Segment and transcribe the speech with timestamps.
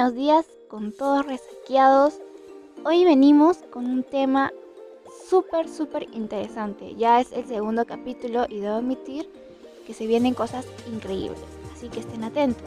[0.00, 2.14] buenos días con todos resaqueados.
[2.86, 4.50] Hoy venimos con un tema
[5.28, 6.94] súper, súper interesante.
[6.94, 9.30] Ya es el segundo capítulo y debo admitir
[9.86, 11.38] que se vienen cosas increíbles,
[11.76, 12.66] así que estén atentos.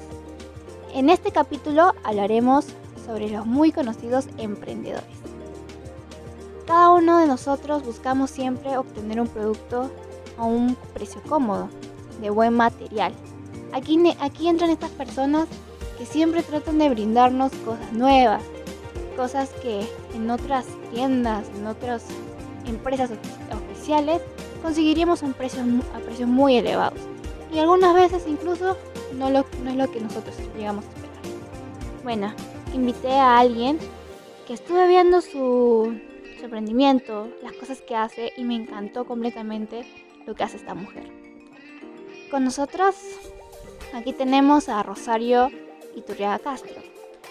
[0.93, 2.67] En este capítulo hablaremos
[3.03, 5.17] sobre los muy conocidos emprendedores.
[6.67, 9.89] Cada uno de nosotros buscamos siempre obtener un producto
[10.37, 11.67] a un precio cómodo,
[12.21, 13.11] de buen material.
[13.71, 15.47] Aquí, aquí entran estas personas
[15.97, 18.43] que siempre tratan de brindarnos cosas nuevas,
[19.15, 22.05] cosas que en otras tiendas, en otras
[22.65, 23.11] empresas
[23.51, 24.21] oficiales
[24.61, 26.99] conseguiríamos a, precios muy elevados.
[27.53, 28.77] Y algunas veces incluso
[29.17, 32.03] no, lo, es lo que nosotros llegamos a esperar.
[32.03, 32.33] Bueno,
[32.73, 33.77] invité a alguien
[34.47, 35.99] que estuve viendo su,
[36.39, 36.47] su
[37.43, 39.85] las cosas que hace y me encantó completamente
[40.25, 41.11] lo que hace esta mujer.
[42.31, 42.95] Con nosotros
[43.93, 45.49] aquí tenemos a Rosario
[45.95, 46.81] Iturriaga Castro,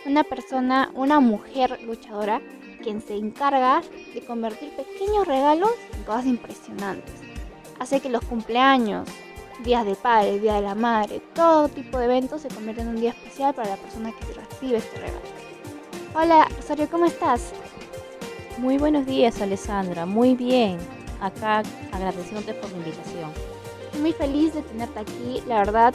[0.06, 2.40] una persona, una mujer luchadora
[2.82, 3.82] quien se encarga
[4.12, 7.14] de convertir pequeños regalos en cosas impresionantes.
[7.78, 9.08] Hace que los cumpleaños,
[9.64, 13.00] días de padre, día de la madre, todo tipo de eventos se conviertan en un
[13.00, 15.20] día especial para la persona que recibe este regalo.
[16.14, 17.52] Hola Rosario, ¿cómo estás?
[18.58, 20.78] Muy buenos días Alessandra, muy bien.
[21.20, 23.30] Acá agradeciéndote por la invitación.
[23.84, 25.94] Estoy muy feliz de tenerte aquí, la verdad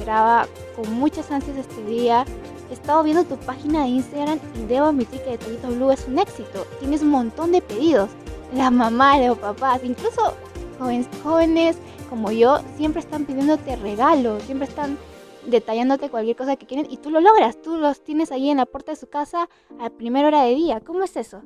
[0.00, 2.24] esperaba con muchas ansias este día.
[2.70, 6.18] He estado viendo tu página de Instagram y debo admitir que Detallito Blue es un
[6.18, 6.66] éxito.
[6.78, 8.08] Tienes un montón de pedidos.
[8.54, 10.34] Las mamás, los papás, incluso
[10.78, 11.76] jóvenes, jóvenes
[12.08, 14.98] como yo, siempre están pidiéndote regalos, siempre están
[15.46, 17.60] detallándote cualquier cosa que quieren y tú lo logras.
[17.60, 19.48] Tú los tienes ahí en la puerta de su casa
[19.78, 20.80] a primera hora de día.
[20.80, 21.42] ¿Cómo es eso?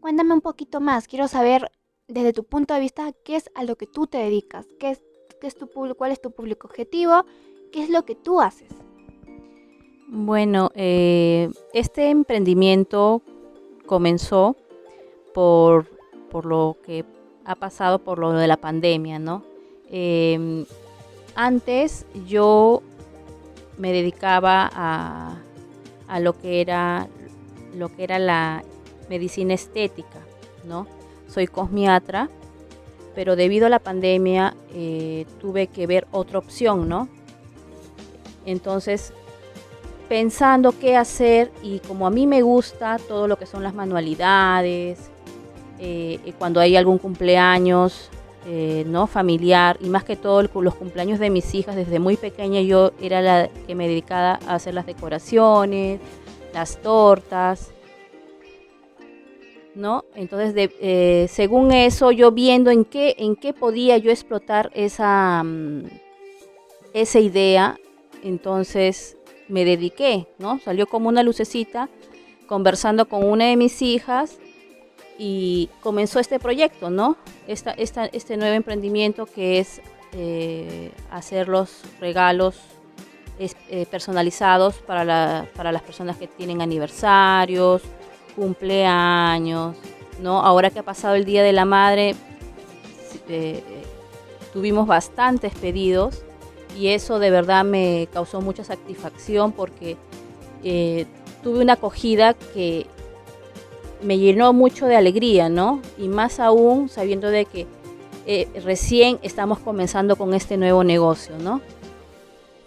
[0.00, 1.08] Cuéntame un poquito más.
[1.08, 1.72] Quiero saber
[2.08, 5.02] desde tu punto de vista qué es a lo que tú te dedicas, qué es
[5.46, 7.24] es tu cuál es tu público objetivo,
[7.72, 8.68] qué es lo que tú haces.
[10.08, 13.22] Bueno, eh, este emprendimiento
[13.86, 14.56] comenzó
[15.32, 15.86] por,
[16.44, 17.04] lo que
[17.44, 19.44] ha pasado por lo de la pandemia, ¿no?
[19.88, 20.66] Em,
[21.36, 22.82] antes yo
[23.78, 25.38] me dedicaba a,
[26.08, 27.08] a, lo que era
[27.76, 28.64] lo que era la
[29.08, 30.18] medicina estética,
[30.64, 30.86] ¿no?
[31.28, 32.28] Soy cosmiatra
[33.14, 37.08] pero debido a la pandemia eh, tuve que ver otra opción, ¿no?
[38.46, 39.12] Entonces,
[40.08, 45.10] pensando qué hacer y como a mí me gusta todo lo que son las manualidades,
[45.78, 48.10] eh, cuando hay algún cumpleaños,
[48.46, 49.06] eh, ¿no?
[49.06, 53.20] Familiar y más que todo los cumpleaños de mis hijas desde muy pequeña yo era
[53.20, 56.00] la que me dedicaba a hacer las decoraciones,
[56.54, 57.70] las tortas
[59.74, 60.04] ¿no?
[60.14, 65.84] Entonces, eh, según eso, yo viendo en qué, en qué podía yo explotar esa, mm,
[66.92, 67.78] esa idea,
[68.22, 69.16] entonces
[69.48, 70.58] me dediqué, ¿no?
[70.60, 71.88] Salió como una lucecita
[72.46, 74.38] conversando con una de mis hijas
[75.18, 77.16] y comenzó este proyecto, ¿no?
[77.46, 79.80] Esta, este nuevo emprendimiento que es
[80.12, 82.56] eh, hacer los regalos
[83.38, 87.82] eh, personalizados para, para las personas que tienen aniversarios,
[88.30, 89.76] cumpleaños,
[90.20, 90.40] ¿no?
[90.40, 92.14] Ahora que ha pasado el Día de la Madre,
[93.28, 93.62] eh,
[94.52, 96.22] tuvimos bastantes pedidos
[96.76, 99.96] y eso de verdad me causó mucha satisfacción porque
[100.64, 101.06] eh,
[101.42, 102.86] tuve una acogida que
[104.02, 105.80] me llenó mucho de alegría, ¿no?
[105.98, 107.66] Y más aún sabiendo de que
[108.26, 111.60] eh, recién estamos comenzando con este nuevo negocio, ¿no?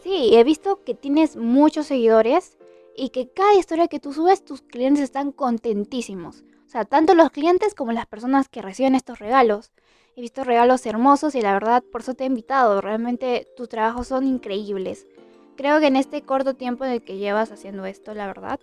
[0.04, 2.58] Sí, he visto que tienes muchos seguidores
[2.96, 6.44] y que cada historia que tú subes, tus clientes están contentísimos.
[6.68, 9.72] O sea, tanto los clientes como las personas que reciben estos regalos.
[10.16, 12.82] He visto regalos hermosos y la verdad por eso te he invitado.
[12.82, 15.08] Realmente tus trabajos son increíbles.
[15.56, 18.60] Creo que en este corto tiempo en el que llevas haciendo esto, la verdad,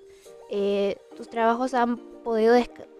[0.51, 2.55] eh, tus trabajos han podido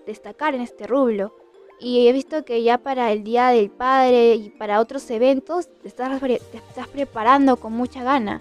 [0.07, 1.35] destacar en este rublo.
[1.81, 5.89] Y he visto que ya para el Día del Padre y para otros eventos te
[5.89, 8.41] estás, te estás preparando con mucha gana.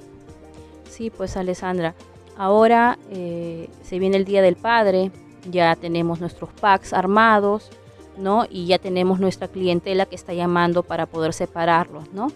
[0.90, 1.96] Sí, pues Alessandra,
[2.40, 5.12] Ahora eh, se viene el Día del Padre,
[5.52, 7.70] ya tenemos nuestros packs armados,
[8.18, 8.46] ¿no?
[8.50, 12.32] Y ya tenemos nuestra clientela que está llamando para poder separarlos, ¿no?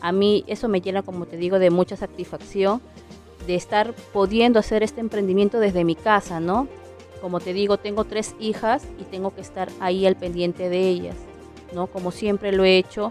[0.00, 2.80] A mí eso me llena, como te digo, de mucha satisfacción
[3.46, 6.66] de estar pudiendo hacer este emprendimiento desde mi casa, ¿no?
[7.20, 11.16] Como te digo, tengo tres hijas y tengo que estar ahí al pendiente de ellas,
[11.74, 11.88] ¿no?
[11.88, 13.10] Como siempre lo he hecho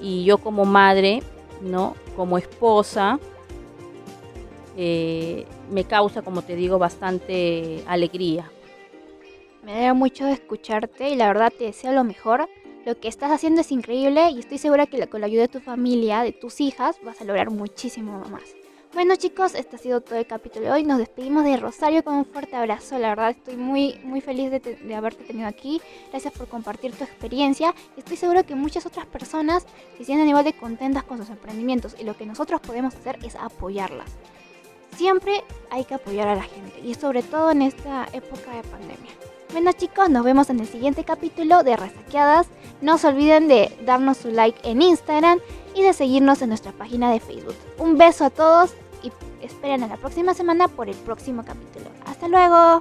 [0.00, 1.24] y yo como madre,
[1.60, 1.96] ¿no?
[2.14, 3.18] Como esposa,
[4.76, 8.50] eh, me causa, como te digo, bastante alegría.
[9.62, 12.48] Me alegra mucho escucharte y la verdad te deseo lo mejor.
[12.86, 15.60] Lo que estás haciendo es increíble y estoy segura que con la ayuda de tu
[15.60, 18.54] familia, de tus hijas, vas a lograr muchísimo más.
[18.94, 20.82] Bueno chicos, este ha sido todo el capítulo de hoy.
[20.82, 22.98] Nos despedimos de Rosario con un fuerte abrazo.
[22.98, 25.80] La verdad estoy muy, muy feliz de, de, haberte tenido aquí.
[26.10, 27.72] Gracias por compartir tu experiencia.
[27.96, 29.64] Estoy seguro que muchas otras personas
[29.96, 33.36] se sienten igual de contentas con sus emprendimientos y lo que nosotros podemos hacer es
[33.36, 34.10] apoyarlas.
[35.00, 39.10] Siempre hay que apoyar a la gente y sobre todo en esta época de pandemia.
[39.50, 42.48] Bueno chicos, nos vemos en el siguiente capítulo de Resaqueadas.
[42.82, 45.40] No se olviden de darnos su like en Instagram
[45.74, 47.56] y de seguirnos en nuestra página de Facebook.
[47.78, 49.10] Un beso a todos y
[49.42, 51.86] esperen a la próxima semana por el próximo capítulo.
[52.04, 52.80] Hasta luego.